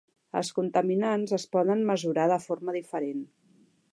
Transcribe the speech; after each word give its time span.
Els 0.39 0.47
contaminants 0.59 1.35
es 1.37 1.45
poden 1.57 1.85
mesurar 1.91 2.27
de 2.33 2.41
forma 2.49 2.77
diferent. 2.81 3.23